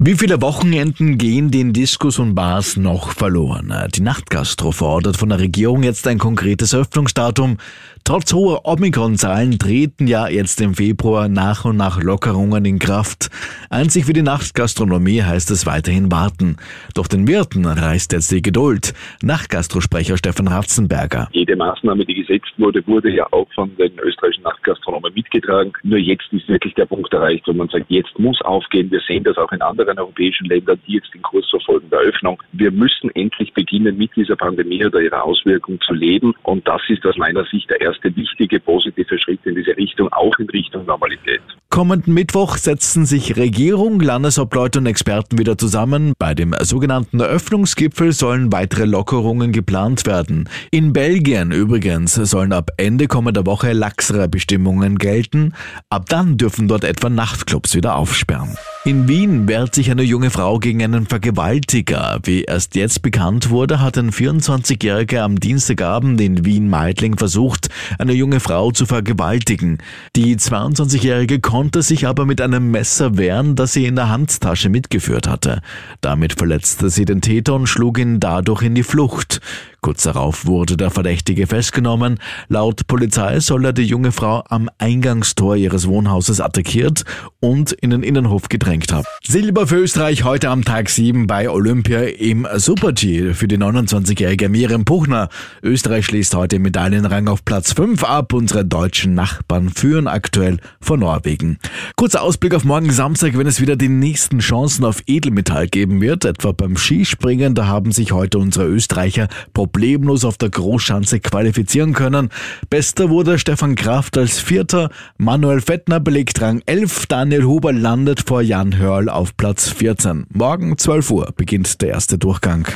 Wie 0.00 0.16
viele 0.16 0.42
Wochenenden 0.42 1.18
gehen 1.18 1.52
den 1.52 1.72
Diskus 1.72 2.18
und 2.18 2.34
Bars 2.34 2.76
noch 2.76 3.12
verloren? 3.12 3.72
Die 3.94 4.00
Nachtgastro 4.00 4.72
fordert 4.72 5.16
von 5.16 5.28
der 5.28 5.38
Regierung 5.38 5.84
jetzt 5.84 6.08
ein 6.08 6.18
konkretes 6.18 6.74
Öffnungsdatum. 6.74 7.58
Trotz 8.06 8.34
hoher 8.34 8.66
Omikron-Zahlen 8.66 9.58
treten 9.58 10.06
ja 10.06 10.28
jetzt 10.28 10.60
im 10.60 10.74
Februar 10.74 11.30
nach 11.30 11.64
und 11.64 11.78
nach 11.78 12.02
Lockerungen 12.02 12.62
in 12.66 12.78
Kraft. 12.78 13.30
Einzig 13.70 14.04
für 14.04 14.12
die 14.12 14.20
Nachtgastronomie 14.20 15.22
heißt 15.22 15.50
es 15.50 15.64
weiterhin 15.64 16.12
warten. 16.12 16.58
Doch 16.94 17.06
den 17.06 17.26
Wirten 17.26 17.64
reißt 17.64 18.12
jetzt 18.12 18.30
die 18.30 18.42
Geduld. 18.42 18.92
Nachtgastrosprecher 19.22 20.18
Stefan 20.18 20.48
Ratzenberger. 20.48 21.28
Jede 21.32 21.56
Maßnahme, 21.56 22.04
die 22.04 22.12
gesetzt 22.12 22.52
wurde, 22.58 22.86
wurde 22.86 23.10
ja 23.10 23.26
auch 23.32 23.48
von 23.54 23.74
den 23.78 23.98
österreichischen 23.98 24.42
Nachtgastronomen 24.42 25.14
mitgetragen. 25.14 25.72
Nur 25.82 25.98
jetzt 25.98 26.30
ist 26.30 26.46
wirklich 26.46 26.74
der 26.74 26.84
Punkt 26.84 27.10
erreicht, 27.10 27.44
wo 27.46 27.54
man 27.54 27.68
sagt, 27.68 27.86
jetzt 27.88 28.18
muss 28.18 28.38
aufgehen. 28.42 28.90
Wir 28.90 29.00
sehen 29.08 29.24
das 29.24 29.38
auch 29.38 29.50
in 29.50 29.62
anderen 29.62 29.98
europäischen 29.98 30.44
Ländern, 30.44 30.78
die 30.86 30.96
jetzt 30.96 31.08
den 31.14 31.22
Kurs 31.22 31.48
verfolgen 31.48 31.88
der 31.88 32.00
Öffnung. 32.00 32.42
Wir 32.52 32.70
müssen 32.70 33.08
endlich 33.14 33.54
beginnen, 33.54 33.96
mit 33.96 34.14
dieser 34.14 34.36
Pandemie 34.36 34.84
oder 34.84 35.00
ihrer 35.00 35.24
Auswirkungen 35.24 35.80
zu 35.80 35.94
leben. 35.94 36.34
Und 36.42 36.68
das 36.68 36.82
ist 36.88 37.06
aus 37.06 37.16
meiner 37.16 37.46
Sicht 37.46 37.70
der 37.70 37.80
erste 37.80 37.93
wichtige 38.02 38.60
positive 38.60 39.18
Schritt 39.18 39.40
in 39.44 39.54
diese 39.54 39.76
Richtung, 39.76 40.12
auch 40.12 40.38
in 40.38 40.48
Richtung 40.50 40.84
Normalität. 40.86 41.40
Kommenden 41.70 42.14
Mittwoch 42.14 42.56
setzen 42.56 43.04
sich 43.04 43.36
Regierung, 43.36 44.00
Landesobleute 44.00 44.78
und 44.78 44.86
Experten 44.86 45.38
wieder 45.38 45.58
zusammen. 45.58 46.12
Bei 46.18 46.34
dem 46.34 46.54
sogenannten 46.60 47.20
Eröffnungsgipfel 47.20 48.12
sollen 48.12 48.52
weitere 48.52 48.84
Lockerungen 48.84 49.52
geplant 49.52 50.06
werden. 50.06 50.48
In 50.70 50.92
Belgien 50.92 51.50
übrigens 51.50 52.14
sollen 52.14 52.52
ab 52.52 52.70
Ende 52.76 53.08
kommender 53.08 53.44
Woche 53.46 53.72
laxere 53.72 54.28
Bestimmungen 54.28 54.98
gelten. 54.98 55.52
Ab 55.90 56.06
dann 56.08 56.36
dürfen 56.36 56.68
dort 56.68 56.84
etwa 56.84 57.08
Nachtclubs 57.08 57.74
wieder 57.74 57.96
aufsperren. 57.96 58.56
In 58.86 59.08
Wien 59.08 59.48
wehrt 59.48 59.74
sich 59.74 59.90
eine 59.90 60.02
junge 60.02 60.28
Frau 60.28 60.58
gegen 60.58 60.84
einen 60.84 61.06
Vergewaltiger. 61.06 62.18
Wie 62.24 62.42
erst 62.42 62.74
jetzt 62.74 63.00
bekannt 63.00 63.48
wurde, 63.48 63.80
hat 63.80 63.96
ein 63.96 64.10
24-Jähriger 64.10 65.20
am 65.20 65.40
Dienstagabend 65.40 66.20
in 66.20 66.44
Wien-Meidling 66.44 67.16
versucht, 67.16 67.70
eine 67.98 68.12
junge 68.12 68.40
Frau 68.40 68.72
zu 68.72 68.84
vergewaltigen. 68.84 69.78
Die 70.16 70.36
22-Jährige 70.36 71.40
konnte 71.40 71.80
sich 71.80 72.06
aber 72.06 72.26
mit 72.26 72.42
einem 72.42 72.70
Messer 72.70 73.16
wehren, 73.16 73.56
das 73.56 73.72
sie 73.72 73.86
in 73.86 73.96
der 73.96 74.10
Handtasche 74.10 74.68
mitgeführt 74.68 75.28
hatte. 75.28 75.62
Damit 76.02 76.34
verletzte 76.34 76.90
sie 76.90 77.06
den 77.06 77.22
Täter 77.22 77.54
und 77.54 77.68
schlug 77.68 77.98
ihn 77.98 78.20
dadurch 78.20 78.60
in 78.60 78.74
die 78.74 78.82
Flucht. 78.82 79.40
Kurz 79.84 80.04
darauf 80.04 80.46
wurde 80.46 80.78
der 80.78 80.90
Verdächtige 80.90 81.46
festgenommen. 81.46 82.18
Laut 82.48 82.86
Polizei 82.86 83.38
soll 83.40 83.66
er 83.66 83.74
die 83.74 83.82
junge 83.82 84.12
Frau 84.12 84.42
am 84.48 84.70
Eingangstor 84.78 85.56
ihres 85.56 85.86
Wohnhauses 85.86 86.40
attackiert 86.40 87.04
und 87.40 87.72
in 87.72 87.90
den 87.90 88.02
Innenhof 88.02 88.48
gedrängt 88.48 88.94
haben. 88.94 89.04
Silber 89.22 89.66
für 89.66 89.76
Österreich 89.76 90.24
heute 90.24 90.48
am 90.48 90.64
Tag 90.64 90.88
7 90.88 91.26
bei 91.26 91.50
Olympia 91.50 92.04
im 92.04 92.48
Super-G 92.56 93.34
für 93.34 93.46
die 93.46 93.58
29-jährige 93.58 94.48
Miriam 94.48 94.86
Puchner. 94.86 95.28
Österreich 95.62 96.06
schließt 96.06 96.34
heute 96.34 96.58
Medaillenrang 96.60 97.28
auf 97.28 97.44
Platz 97.44 97.74
5 97.74 98.04
ab. 98.04 98.32
Unsere 98.32 98.64
deutschen 98.64 99.12
Nachbarn 99.12 99.68
führen 99.68 100.08
aktuell 100.08 100.60
vor 100.80 100.96
Norwegen. 100.96 101.58
Kurzer 101.96 102.22
Ausblick 102.22 102.54
auf 102.54 102.64
morgen 102.64 102.90
Samstag, 102.90 103.36
wenn 103.36 103.46
es 103.46 103.60
wieder 103.60 103.76
die 103.76 103.90
nächsten 103.90 104.38
Chancen 104.38 104.86
auf 104.86 105.02
Edelmetall 105.06 105.66
geben 105.66 106.00
wird. 106.00 106.24
Etwa 106.24 106.52
beim 106.52 106.78
Skispringen, 106.78 107.54
da 107.54 107.66
haben 107.66 107.92
sich 107.92 108.12
heute 108.12 108.38
unsere 108.38 108.64
Österreicher 108.64 109.28
problemlos 109.74 110.24
auf 110.24 110.38
der 110.38 110.50
Großschanze 110.50 111.18
qualifizieren 111.18 111.94
können. 111.94 112.28
Bester 112.70 113.10
wurde 113.10 113.40
Stefan 113.40 113.74
Kraft 113.74 114.16
als 114.16 114.38
Vierter, 114.38 114.88
Manuel 115.18 115.60
Fettner 115.60 115.98
belegt 115.98 116.40
Rang 116.40 116.62
11, 116.64 117.06
Daniel 117.06 117.42
Huber 117.42 117.72
landet 117.72 118.22
vor 118.24 118.40
Jan 118.40 118.78
Hörl 118.78 119.08
auf 119.08 119.36
Platz 119.36 119.70
14. 119.70 120.26
Morgen 120.32 120.78
12 120.78 121.10
Uhr 121.10 121.32
beginnt 121.36 121.82
der 121.82 121.88
erste 121.88 122.18
Durchgang. 122.18 122.68